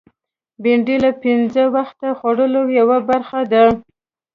[0.61, 3.63] بېنډۍ له پینځه وخته خوړو کې یوه برخه ده